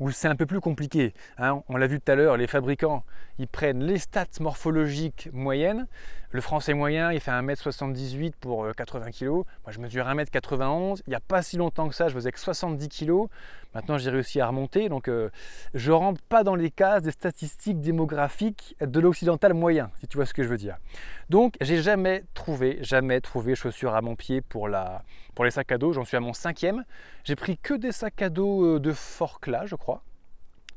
où 0.00 0.10
c'est 0.10 0.28
un 0.28 0.36
peu 0.36 0.46
plus 0.46 0.60
compliqué. 0.60 1.14
Hein. 1.38 1.62
On 1.68 1.76
l'a 1.76 1.86
vu 1.86 2.00
tout 2.00 2.10
à 2.12 2.14
l'heure, 2.14 2.36
les 2.36 2.46
fabricants, 2.46 3.04
ils 3.38 3.48
prennent 3.48 3.84
les 3.84 3.98
stats 3.98 4.26
morphologiques 4.40 5.28
moyennes. 5.32 5.86
Le 6.30 6.42
français 6.42 6.74
moyen, 6.74 7.10
il 7.10 7.20
fait 7.20 7.30
1m78 7.30 8.32
pour 8.38 8.66
80 8.76 9.06
euh, 9.06 9.10
kg. 9.10 9.28
Moi, 9.30 9.70
je 9.70 9.78
mesure 9.78 10.04
1m91. 10.04 11.00
Il 11.06 11.10
n'y 11.10 11.16
a 11.16 11.20
pas 11.20 11.40
si 11.40 11.56
longtemps 11.56 11.88
que 11.88 11.94
ça, 11.94 12.08
je 12.08 12.14
faisais 12.14 12.30
que 12.30 12.38
70 12.38 12.88
kg. 12.90 13.28
Maintenant, 13.74 13.96
j'ai 13.96 14.10
réussi 14.10 14.38
à 14.38 14.46
remonter. 14.46 14.90
Donc, 14.90 15.08
euh, 15.08 15.30
je 15.72 15.90
ne 15.90 15.96
rentre 15.96 16.20
pas 16.22 16.44
dans 16.44 16.54
les 16.54 16.70
cases 16.70 17.02
des 17.02 17.12
statistiques 17.12 17.80
démographiques 17.80 18.76
de 18.82 19.00
l'occidental 19.00 19.54
moyen, 19.54 19.90
si 20.00 20.06
tu 20.06 20.18
vois 20.18 20.26
ce 20.26 20.34
que 20.34 20.42
je 20.42 20.48
veux 20.48 20.58
dire. 20.58 20.76
Donc, 21.30 21.54
j'ai 21.62 21.80
jamais 21.80 22.24
trouvé, 22.34 22.78
jamais 22.82 23.22
trouvé 23.22 23.54
chaussures 23.54 23.94
à 23.94 24.02
mon 24.02 24.14
pied 24.14 24.42
pour, 24.42 24.68
la, 24.68 25.04
pour 25.34 25.46
les 25.46 25.50
sacs 25.50 25.72
à 25.72 25.78
dos. 25.78 25.94
J'en 25.94 26.04
suis 26.04 26.18
à 26.18 26.20
mon 26.20 26.34
cinquième. 26.34 26.84
J'ai 27.24 27.36
pris 27.36 27.56
que 27.56 27.72
des 27.72 27.92
sacs 27.92 28.20
à 28.20 28.28
dos 28.28 28.76
euh, 28.76 28.80
de 28.80 28.92
Forclaz, 28.92 29.64
je 29.66 29.76
crois 29.76 30.02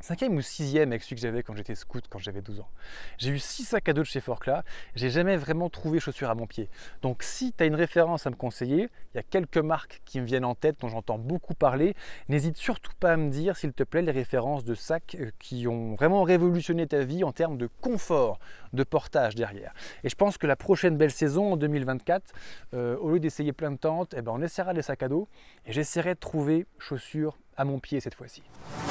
cinquième 0.01 0.35
ou 0.35 0.41
sixième 0.41 0.91
avec 0.91 1.03
celui 1.03 1.15
que 1.15 1.21
j'avais 1.21 1.43
quand 1.43 1.55
j'étais 1.55 1.75
scout, 1.75 2.03
quand 2.09 2.19
j'avais 2.19 2.41
12 2.41 2.59
ans. 2.61 2.69
J'ai 3.17 3.31
eu 3.31 3.39
six 3.39 3.63
sacs 3.63 3.87
à 3.89 3.93
dos 3.93 4.01
de 4.01 4.07
chez 4.07 4.21
Forclaz, 4.21 4.63
j'ai 4.95 5.09
jamais 5.09 5.37
vraiment 5.37 5.69
trouvé 5.69 5.99
chaussures 5.99 6.29
à 6.29 6.35
mon 6.35 6.47
pied. 6.47 6.69
Donc 7.01 7.23
si 7.23 7.53
tu 7.53 7.63
as 7.63 7.67
une 7.67 7.75
référence 7.75 8.27
à 8.27 8.29
me 8.29 8.35
conseiller, 8.35 8.89
il 9.13 9.17
y 9.17 9.19
a 9.19 9.23
quelques 9.23 9.57
marques 9.57 10.01
qui 10.05 10.19
me 10.19 10.25
viennent 10.25 10.45
en 10.45 10.55
tête 10.55 10.77
dont 10.79 10.87
j'entends 10.87 11.17
beaucoup 11.17 11.53
parler, 11.53 11.95
n'hésite 12.29 12.57
surtout 12.57 12.93
pas 12.99 13.13
à 13.13 13.17
me 13.17 13.29
dire 13.29 13.57
s'il 13.57 13.73
te 13.73 13.83
plaît 13.83 14.01
les 14.01 14.11
références 14.11 14.63
de 14.63 14.75
sacs 14.75 15.17
euh, 15.19 15.31
qui 15.39 15.67
ont 15.67 15.95
vraiment 15.95 16.23
révolutionné 16.23 16.87
ta 16.87 17.03
vie 17.03 17.23
en 17.23 17.31
termes 17.31 17.57
de 17.57 17.69
confort, 17.81 18.39
de 18.73 18.83
portage 18.83 19.35
derrière. 19.35 19.73
Et 20.03 20.09
je 20.09 20.15
pense 20.15 20.37
que 20.37 20.47
la 20.47 20.55
prochaine 20.55 20.97
belle 20.97 21.11
saison 21.11 21.53
en 21.53 21.57
2024, 21.57 22.33
euh, 22.73 22.97
au 22.97 23.11
lieu 23.11 23.19
d'essayer 23.19 23.53
plein 23.53 23.71
de 23.71 23.77
tentes, 23.77 24.13
eh 24.17 24.21
ben 24.21 24.31
on 24.33 24.41
essaiera 24.41 24.73
les 24.73 24.81
sacs 24.81 25.03
à 25.03 25.09
dos 25.09 25.27
et 25.65 25.73
j'essaierai 25.73 26.15
de 26.15 26.19
trouver 26.19 26.65
chaussures 26.79 27.37
à 27.57 27.65
mon 27.65 27.79
pied 27.79 27.99
cette 27.99 28.15
fois-ci. 28.15 28.41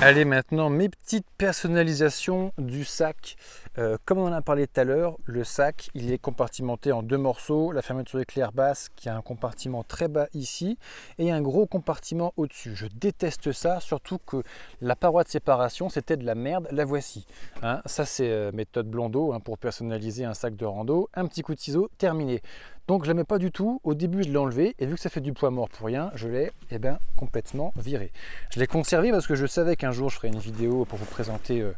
Allez 0.00 0.24
maintenant 0.24 0.70
mes 0.70 0.88
petites 0.88 1.26
personnalisations 1.38 2.52
du 2.58 2.84
sac. 2.84 3.36
Euh, 3.78 3.96
comme 4.04 4.18
on 4.18 4.28
en 4.28 4.32
a 4.32 4.42
parlé 4.42 4.66
tout 4.66 4.80
à 4.80 4.84
l'heure, 4.84 5.16
le 5.24 5.44
sac 5.44 5.90
il 5.94 6.12
est 6.12 6.18
compartimenté 6.18 6.92
en 6.92 7.02
deux 7.02 7.18
morceaux. 7.18 7.72
La 7.72 7.82
fermeture 7.82 8.20
éclair 8.20 8.52
basse 8.52 8.88
qui 8.96 9.08
a 9.08 9.16
un 9.16 9.22
compartiment 9.22 9.82
très 9.82 10.08
bas 10.08 10.28
ici 10.34 10.78
et 11.18 11.30
un 11.30 11.40
gros 11.40 11.66
compartiment 11.66 12.32
au-dessus. 12.36 12.76
Je 12.76 12.86
déteste 12.86 13.52
ça, 13.52 13.80
surtout 13.80 14.18
que 14.18 14.42
la 14.80 14.96
paroi 14.96 15.24
de 15.24 15.28
séparation 15.28 15.88
c'était 15.88 16.16
de 16.16 16.24
la 16.24 16.34
merde. 16.34 16.68
La 16.70 16.84
voici. 16.84 17.26
Hein. 17.62 17.80
ça 17.86 18.04
c'est 18.04 18.30
euh, 18.30 18.52
méthode 18.52 18.88
Blondeau 18.88 19.32
hein, 19.32 19.40
pour 19.40 19.58
personnaliser 19.70 20.24
un 20.24 20.34
sac 20.34 20.56
de 20.56 20.64
rando. 20.64 21.08
Un 21.14 21.26
petit 21.26 21.42
coup 21.42 21.54
de 21.54 21.60
ciseau, 21.60 21.90
terminé. 21.96 22.42
Donc 22.88 23.04
je 23.04 23.08
ne 23.08 23.14
l'aimais 23.14 23.24
pas 23.24 23.38
du 23.38 23.52
tout. 23.52 23.80
Au 23.84 23.94
début, 23.94 24.24
je 24.24 24.28
l'ai 24.30 24.36
enlevé 24.36 24.74
et 24.80 24.84
vu 24.84 24.96
que 24.96 25.00
ça 25.00 25.08
fait 25.08 25.20
du 25.20 25.32
poids 25.32 25.52
mort 25.52 25.68
pour 25.68 25.86
rien, 25.86 26.10
je 26.16 26.26
l'ai 26.26 26.50
eh 26.72 26.80
ben, 26.80 26.98
complètement 27.16 27.72
viré. 27.76 28.10
Je 28.50 28.58
l'ai 28.58 28.66
conservé 28.66 29.12
parce 29.12 29.28
que 29.28 29.36
je 29.36 29.46
savais 29.46 29.76
qu'un 29.76 29.92
jour 29.92 30.10
je 30.10 30.16
ferais 30.16 30.26
une 30.26 30.40
vidéo 30.40 30.84
pour 30.86 30.98
vous 30.98 31.04
présenter 31.04 31.60
euh, 31.60 31.72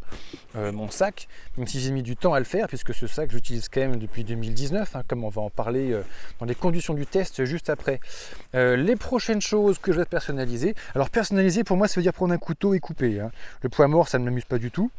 euh, 0.57 0.73
mon 0.73 0.89
sac, 0.89 1.29
même 1.59 1.67
si 1.67 1.81
j'ai 1.81 1.91
mis 1.91 2.03
du 2.03 2.17
temps 2.17 2.33
à 2.33 2.39
le 2.39 2.47
faire 2.47 2.67
puisque 2.67 2.95
ce 2.95 3.07
sac 3.07 3.31
j'utilise 3.31 3.69
quand 3.69 3.83
même 3.83 3.97
depuis 3.97 4.25
2019, 4.25 4.97
hein, 4.97 5.03
comme 5.07 5.23
on 5.23 5.29
va 5.29 5.43
en 5.43 5.51
parler 5.51 5.93
euh, 5.93 6.03
dans 6.41 6.47
les 6.47 6.55
conditions 6.55 6.95
du 6.95 7.05
test 7.05 7.45
juste 7.45 7.69
après. 7.69 8.01
les 8.55 8.97
prochaines 8.97 9.43
choses 9.43 9.79
que 9.79 9.93
je 9.93 9.99
vais 9.99 10.07
personnaliser. 10.07 10.75
Alors 10.95 11.11
personnaliser 11.11 11.63
pour 11.63 11.77
moi 11.77 11.89
ça 11.89 11.97
veut 11.97 12.03
dire 12.03 12.15
prendre 12.15 12.33
un 12.33 12.39
couteau 12.39 12.73
et 12.73 12.81
couper. 12.81 13.21
Hein. 13.21 13.31
Le 13.61 13.69
poids 13.69 13.87
mort 13.87 14.09
ça 14.09 14.19
ne 14.19 14.25
m'amuse 14.25 14.47
pas 14.47 14.59
du 14.59 14.71
tout. 14.71 14.91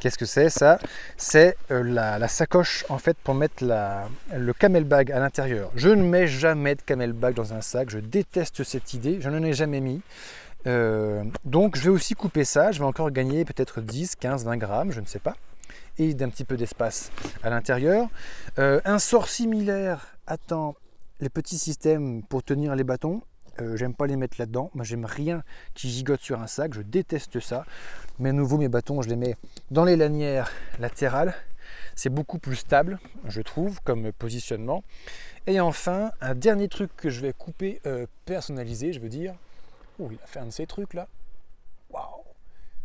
Qu'est-ce 0.00 0.18
que 0.18 0.26
c'est 0.26 0.48
ça 0.48 0.78
C'est 1.16 1.56
euh, 1.72 1.82
la, 1.82 2.28
sacoche 2.28 2.84
en 2.88 2.98
fait 2.98 3.16
pour 3.18 3.34
mettre 3.34 3.64
le 3.64 4.52
camel 4.52 4.84
bag 4.84 5.10
à 5.10 5.18
l'intérieur. 5.18 5.72
Je 5.74 5.88
ne 5.88 6.02
mets 6.02 6.28
jamais 6.28 6.76
de 6.76 6.82
camel 6.82 7.12
bag 7.12 7.34
dans 7.34 7.52
un 7.52 7.60
sac, 7.60 7.90
je 7.90 7.98
déteste 7.98 8.62
cette 8.62 8.94
idée, 8.94 9.18
je 9.20 9.28
n'en 9.28 9.42
ai 9.42 9.52
jamais 9.52 9.80
mis. 9.80 10.00
Euh, 10.66 11.24
donc 11.44 11.76
je 11.76 11.82
vais 11.82 11.88
aussi 11.88 12.14
couper 12.14 12.44
ça, 12.44 12.70
je 12.70 12.78
vais 12.78 12.84
encore 12.84 13.10
gagner 13.10 13.44
peut-être 13.44 13.80
10, 13.80 14.16
15, 14.16 14.44
20 14.44 14.56
grammes, 14.56 14.92
je 14.92 15.00
ne 15.00 15.06
sais 15.06 15.18
pas, 15.18 15.34
et 15.98 16.14
d'un 16.14 16.28
petit 16.28 16.44
peu 16.44 16.56
d'espace 16.56 17.10
à 17.42 17.50
l'intérieur. 17.50 18.08
Euh, 18.58 18.80
un 18.84 19.00
sort 19.00 19.28
similaire 19.28 20.16
attend 20.28 20.76
les 21.20 21.28
petits 21.28 21.58
systèmes 21.58 22.22
pour 22.22 22.44
tenir 22.44 22.76
les 22.76 22.84
bâtons. 22.84 23.22
Euh, 23.60 23.76
j'aime 23.76 23.94
pas 23.94 24.06
les 24.06 24.16
mettre 24.16 24.36
là-dedans. 24.38 24.70
Moi, 24.74 24.84
j'aime 24.84 25.04
rien 25.04 25.42
qui 25.74 25.90
gigote 25.90 26.20
sur 26.20 26.40
un 26.40 26.46
sac. 26.46 26.74
Je 26.74 26.82
déteste 26.82 27.40
ça. 27.40 27.64
Mais 28.18 28.30
à 28.30 28.32
nouveau, 28.32 28.58
mes 28.58 28.68
bâtons, 28.68 29.02
je 29.02 29.08
les 29.08 29.16
mets 29.16 29.36
dans 29.70 29.84
les 29.84 29.96
lanières 29.96 30.50
latérales. 30.78 31.34
C'est 31.94 32.10
beaucoup 32.10 32.38
plus 32.38 32.56
stable, 32.56 32.98
je 33.26 33.42
trouve, 33.42 33.80
comme 33.82 34.12
positionnement. 34.12 34.84
Et 35.46 35.60
enfin, 35.60 36.12
un 36.20 36.34
dernier 36.34 36.68
truc 36.68 36.94
que 36.96 37.10
je 37.10 37.20
vais 37.20 37.32
couper, 37.32 37.80
euh, 37.86 38.06
personnaliser, 38.24 38.92
je 38.92 39.00
veux 39.00 39.08
dire. 39.08 39.34
Ouh, 39.98 40.10
il 40.12 40.18
a 40.22 40.26
fait 40.26 40.38
un 40.38 40.46
de 40.46 40.50
ces 40.50 40.66
trucs 40.66 40.94
là. 40.94 41.08
Waouh! 41.90 42.22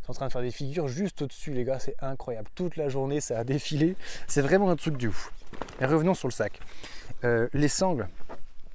C'est 0.01 0.10
en 0.10 0.13
train 0.13 0.27
de 0.27 0.32
faire 0.32 0.42
des 0.42 0.51
figures 0.51 0.88
juste 0.88 1.22
au-dessus, 1.22 1.53
les 1.53 1.63
gars, 1.63 1.80
c'est 1.80 1.96
incroyable. 2.01 2.50
Toute 2.56 2.75
la 2.75 2.89
journée, 2.89 3.22
ça 3.22 3.39
a 3.39 3.44
défilé. 3.44 3.96
C'est 4.27 4.42
vraiment 4.42 4.70
un 4.70 4.75
truc 4.75 4.98
du 4.98 5.08
ouf. 5.08 5.32
Et 5.80 5.86
revenons 5.86 6.13
sur 6.13 6.27
le 6.27 6.34
sac. 6.34 6.60
Euh, 7.24 7.48
les 7.53 7.70
sangles, 7.70 8.10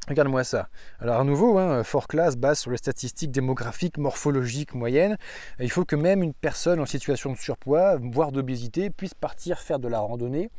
Regarde-moi 0.08 0.42
ça. 0.42 0.70
Alors 1.00 1.20
à 1.20 1.24
nouveau, 1.24 1.58
hein, 1.58 1.84
fort 1.84 2.08
classe 2.08 2.36
base 2.36 2.60
sur 2.60 2.70
les 2.70 2.78
statistiques 2.78 3.30
démographiques, 3.30 3.98
morphologiques 3.98 4.72
moyennes. 4.72 5.18
Il 5.60 5.70
faut 5.70 5.84
que 5.84 5.96
même 5.96 6.22
une 6.22 6.32
personne 6.32 6.80
en 6.80 6.86
situation 6.86 7.30
de 7.30 7.36
surpoids, 7.36 7.98
voire 8.00 8.32
d'obésité, 8.32 8.88
puisse 8.88 9.12
partir 9.12 9.58
faire 9.58 9.78
de 9.78 9.86
la 9.86 9.98
randonnée 9.98 10.50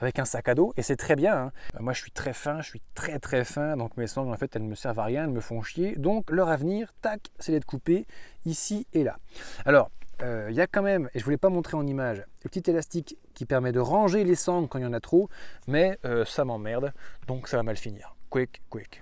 avec 0.00 0.18
un 0.18 0.24
sac 0.24 0.48
à 0.48 0.54
dos. 0.54 0.72
Et 0.78 0.82
c'est 0.82 0.96
très 0.96 1.16
bien. 1.16 1.36
Hein. 1.36 1.52
Moi, 1.80 1.92
je 1.92 2.00
suis 2.00 2.12
très 2.12 2.32
fin, 2.32 2.62
je 2.62 2.68
suis 2.70 2.82
très 2.94 3.18
très 3.18 3.44
fin. 3.44 3.76
Donc 3.76 3.94
mes 3.98 4.06
sangles, 4.06 4.32
en 4.32 4.38
fait, 4.38 4.56
elles 4.56 4.64
ne 4.64 4.70
me 4.70 4.74
servent 4.74 5.00
à 5.00 5.04
rien, 5.04 5.24
elles 5.24 5.30
me 5.30 5.40
font 5.40 5.60
chier. 5.60 5.96
Donc 5.96 6.30
leur 6.30 6.48
avenir, 6.48 6.94
tac, 7.02 7.28
c'est 7.38 7.52
d'être 7.52 7.66
coupé 7.66 8.06
ici 8.46 8.86
et 8.94 9.04
là. 9.04 9.18
Alors, 9.66 9.90
euh, 10.22 10.46
il 10.48 10.56
y 10.56 10.62
a 10.62 10.66
quand 10.66 10.82
même, 10.82 11.10
et 11.12 11.18
je 11.18 11.20
ne 11.20 11.24
voulais 11.24 11.36
pas 11.36 11.50
montrer 11.50 11.76
en 11.76 11.86
image, 11.86 12.24
le 12.42 12.48
petit 12.48 12.70
élastique 12.70 13.18
qui 13.34 13.44
permet 13.44 13.72
de 13.72 13.80
ranger 13.80 14.24
les 14.24 14.36
sangles 14.36 14.68
quand 14.68 14.78
il 14.78 14.84
y 14.84 14.86
en 14.86 14.94
a 14.94 15.00
trop, 15.00 15.28
mais 15.66 15.98
euh, 16.06 16.24
ça 16.24 16.46
m'emmerde, 16.46 16.94
donc 17.26 17.48
ça 17.48 17.58
va 17.58 17.62
mal 17.64 17.76
finir 17.76 18.14
quick, 18.34 18.62
quick. 18.68 19.00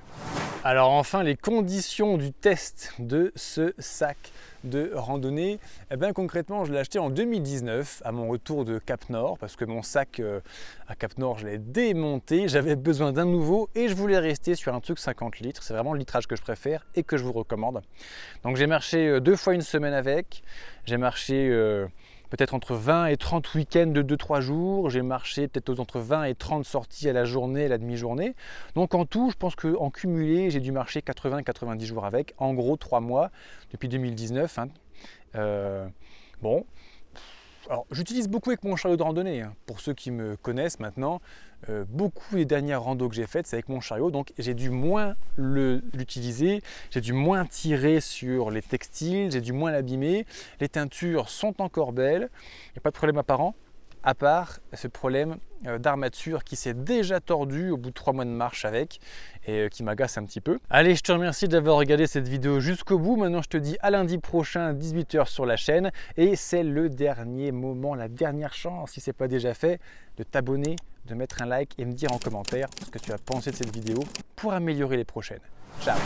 Alors 0.62 0.90
enfin, 0.90 1.22
les 1.22 1.36
conditions 1.36 2.18
du 2.18 2.32
test 2.32 2.92
de 2.98 3.32
ce 3.34 3.72
sac 3.78 4.18
de 4.62 4.92
randonnée. 4.94 5.58
Eh 5.90 5.96
bien 5.96 6.12
concrètement, 6.12 6.66
je 6.66 6.72
l'ai 6.74 6.78
acheté 6.78 6.98
en 6.98 7.08
2019 7.08 8.02
à 8.04 8.12
mon 8.12 8.28
retour 8.28 8.66
de 8.66 8.78
Cap 8.78 9.08
Nord 9.08 9.38
parce 9.38 9.56
que 9.56 9.64
mon 9.64 9.80
sac 9.80 10.20
euh, 10.20 10.40
à 10.86 10.94
Cap 10.96 11.16
Nord, 11.16 11.38
je 11.38 11.46
l'ai 11.46 11.56
démonté. 11.56 12.46
J'avais 12.46 12.76
besoin 12.76 13.10
d'un 13.10 13.24
nouveau 13.24 13.70
et 13.74 13.88
je 13.88 13.94
voulais 13.94 14.18
rester 14.18 14.54
sur 14.54 14.74
un 14.74 14.80
truc 14.80 14.98
50 14.98 15.40
litres. 15.40 15.62
C'est 15.62 15.72
vraiment 15.72 15.94
le 15.94 15.98
litrage 15.98 16.26
que 16.26 16.36
je 16.36 16.42
préfère 16.42 16.84
et 16.94 17.02
que 17.02 17.16
je 17.16 17.24
vous 17.24 17.32
recommande. 17.32 17.80
Donc 18.44 18.56
j'ai 18.56 18.66
marché 18.66 19.08
euh, 19.08 19.20
deux 19.20 19.36
fois 19.36 19.54
une 19.54 19.62
semaine 19.62 19.94
avec. 19.94 20.42
J'ai 20.84 20.98
marché 20.98 21.48
euh, 21.48 21.86
peut-être 22.32 22.54
entre 22.54 22.74
20 22.74 23.06
et 23.06 23.18
30 23.18 23.54
week-ends 23.54 23.88
de 23.88 24.02
2-3 24.02 24.40
jours. 24.40 24.88
J'ai 24.88 25.02
marché 25.02 25.48
peut-être 25.48 25.78
entre 25.78 26.00
20 26.00 26.24
et 26.24 26.34
30 26.34 26.64
sorties 26.64 27.06
à 27.10 27.12
la 27.12 27.26
journée, 27.26 27.66
à 27.66 27.68
la 27.68 27.76
demi-journée. 27.76 28.34
Donc 28.74 28.94
en 28.94 29.04
tout, 29.04 29.30
je 29.30 29.36
pense 29.36 29.54
qu'en 29.54 29.90
cumulé, 29.90 30.50
j'ai 30.50 30.60
dû 30.60 30.72
marcher 30.72 31.00
80-90 31.00 31.84
jours 31.84 32.06
avec, 32.06 32.32
en 32.38 32.54
gros 32.54 32.78
3 32.78 33.00
mois 33.00 33.30
depuis 33.70 33.90
2019. 33.90 34.58
Hein. 34.58 34.68
Euh, 35.34 35.86
bon, 36.40 36.64
alors 37.68 37.86
j'utilise 37.90 38.28
beaucoup 38.28 38.50
avec 38.50 38.64
mon 38.64 38.76
chariot 38.76 38.96
de 38.96 39.02
randonnée. 39.02 39.42
Hein. 39.42 39.54
Pour 39.66 39.80
ceux 39.80 39.94
qui 39.94 40.10
me 40.10 40.36
connaissent 40.36 40.80
maintenant, 40.80 41.20
euh, 41.68 41.84
beaucoup 41.88 42.34
des 42.36 42.44
dernières 42.44 42.82
randos 42.82 43.08
que 43.08 43.14
j'ai 43.14 43.26
faites, 43.26 43.46
c'est 43.46 43.56
avec 43.56 43.68
mon 43.68 43.80
chariot, 43.80 44.10
donc 44.10 44.32
j'ai 44.38 44.54
dû 44.54 44.70
moins 44.70 45.14
l'utiliser, 45.36 46.62
j'ai 46.90 47.00
dû 47.00 47.12
moins 47.12 47.44
tirer 47.44 48.00
sur 48.00 48.50
les 48.50 48.62
textiles, 48.62 49.30
j'ai 49.30 49.40
dû 49.40 49.52
moins 49.52 49.70
l'abîmer. 49.70 50.26
Les 50.60 50.68
teintures 50.68 51.28
sont 51.28 51.60
encore 51.62 51.92
belles, 51.92 52.30
il 52.68 52.72
n'y 52.74 52.78
a 52.78 52.82
pas 52.82 52.90
de 52.90 52.96
problème 52.96 53.18
apparent 53.18 53.54
à 54.02 54.14
part 54.14 54.60
ce 54.72 54.88
problème 54.88 55.36
euh, 55.66 55.78
d'armature 55.78 56.42
qui 56.42 56.56
s'est 56.56 56.74
déjà 56.74 57.20
tordu 57.20 57.70
au 57.70 57.76
bout 57.76 57.90
de 57.90 57.94
trois 57.94 58.12
mois 58.12 58.24
de 58.24 58.30
marche 58.30 58.64
avec 58.64 59.00
et 59.46 59.60
euh, 59.60 59.68
qui 59.68 59.84
m'agace 59.84 60.18
un 60.18 60.24
petit 60.24 60.40
peu. 60.40 60.58
Allez, 60.70 60.96
je 60.96 61.02
te 61.02 61.12
remercie 61.12 61.46
d'avoir 61.46 61.76
regardé 61.76 62.06
cette 62.06 62.26
vidéo 62.26 62.58
jusqu'au 62.58 62.98
bout. 62.98 63.16
Maintenant, 63.16 63.42
je 63.42 63.48
te 63.48 63.56
dis 63.56 63.76
à 63.80 63.90
lundi 63.90 64.18
prochain, 64.18 64.72
18h 64.72 65.26
sur 65.26 65.46
la 65.46 65.56
chaîne. 65.56 65.92
Et 66.16 66.34
c'est 66.36 66.64
le 66.64 66.88
dernier 66.88 67.52
moment, 67.52 67.94
la 67.94 68.08
dernière 68.08 68.54
chance, 68.54 68.92
si 68.92 69.00
ce 69.00 69.10
n'est 69.10 69.14
pas 69.14 69.28
déjà 69.28 69.54
fait, 69.54 69.80
de 70.16 70.24
t'abonner, 70.24 70.76
de 71.06 71.14
mettre 71.14 71.42
un 71.42 71.46
like 71.46 71.74
et 71.78 71.84
me 71.84 71.92
dire 71.92 72.12
en 72.12 72.18
commentaire 72.18 72.68
ce 72.84 72.90
que 72.90 72.98
tu 72.98 73.12
as 73.12 73.18
pensé 73.18 73.50
de 73.50 73.56
cette 73.56 73.74
vidéo 73.74 74.02
pour 74.34 74.52
améliorer 74.52 74.96
les 74.96 75.04
prochaines. 75.04 75.40
Ciao 75.80 75.96